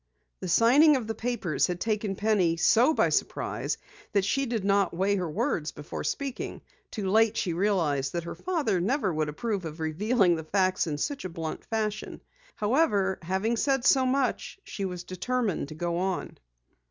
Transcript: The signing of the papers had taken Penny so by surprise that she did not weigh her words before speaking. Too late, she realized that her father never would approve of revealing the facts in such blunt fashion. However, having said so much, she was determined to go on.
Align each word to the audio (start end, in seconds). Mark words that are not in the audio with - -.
The 0.39 0.47
signing 0.47 0.95
of 0.95 1.05
the 1.05 1.13
papers 1.13 1.67
had 1.67 1.79
taken 1.79 2.15
Penny 2.15 2.57
so 2.57 2.91
by 2.91 3.09
surprise 3.09 3.77
that 4.13 4.25
she 4.25 4.47
did 4.47 4.63
not 4.65 4.95
weigh 4.95 5.15
her 5.17 5.29
words 5.29 5.71
before 5.71 6.03
speaking. 6.03 6.61
Too 6.89 7.07
late, 7.11 7.37
she 7.37 7.53
realized 7.53 8.13
that 8.13 8.23
her 8.23 8.33
father 8.33 8.81
never 8.81 9.13
would 9.13 9.29
approve 9.29 9.63
of 9.63 9.79
revealing 9.79 10.35
the 10.37 10.43
facts 10.43 10.87
in 10.87 10.97
such 10.97 11.31
blunt 11.31 11.63
fashion. 11.65 12.19
However, 12.55 13.19
having 13.21 13.57
said 13.57 13.85
so 13.85 14.07
much, 14.07 14.57
she 14.63 14.85
was 14.85 15.03
determined 15.03 15.67
to 15.67 15.75
go 15.75 15.99
on. 15.99 16.39